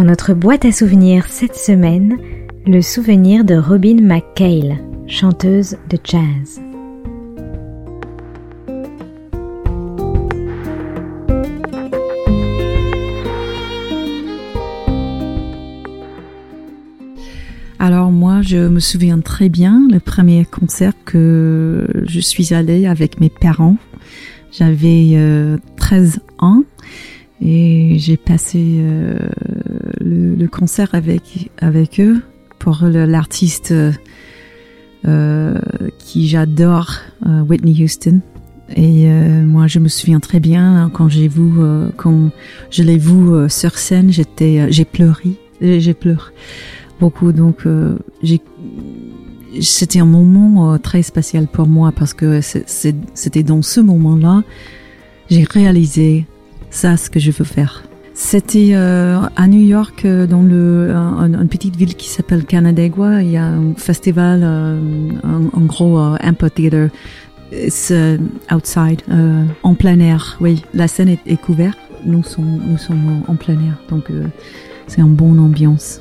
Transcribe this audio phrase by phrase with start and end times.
[0.00, 2.18] notre boîte à souvenirs cette semaine,
[2.66, 6.60] le souvenir de Robin McHale, chanteuse de jazz.
[17.78, 23.20] Alors moi, je me souviens très bien le premier concert que je suis allée avec
[23.20, 23.76] mes parents.
[24.52, 25.18] J'avais
[25.76, 26.62] 13 euh, ans
[27.44, 29.18] et j'ai passé euh,
[30.12, 32.22] le, concert avec avec eux
[32.58, 33.74] pour l'artiste
[35.04, 35.58] euh,
[35.98, 36.92] qui j'adore,
[37.24, 38.20] Whitney Houston.
[38.76, 39.06] Et
[39.44, 41.50] moi, je me souviens très bien quand j'ai vu
[41.96, 42.30] quand
[42.70, 46.30] je l'ai vu sur scène, j'étais j'ai pleuré, j'ai pleuré
[47.02, 47.32] beaucoup.
[47.32, 47.98] Donc, euh,
[49.60, 54.42] c'était un moment euh, très spécial pour moi parce que c'était dans ce moment-là,
[55.28, 56.26] j'ai réalisé
[56.70, 57.82] ça, ce que je veux faire.
[58.24, 63.20] C'était euh, à New York, dans le, une petite ville qui s'appelle Canandaigua.
[63.20, 66.88] Il y a un festival, un, gros amphitheater.
[67.68, 68.18] C'est
[68.50, 69.02] outside,
[69.62, 70.38] en plein air.
[70.40, 71.76] Oui, la scène est, est couverte.
[72.06, 74.04] Nous sommes, nous sommes en plein air, donc
[74.86, 76.00] c'est une bonne ambiance.